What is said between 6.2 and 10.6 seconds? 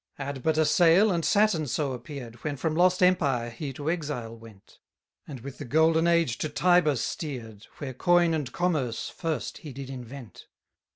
to Tiber steer'd, Where coin and commerce first he did invent.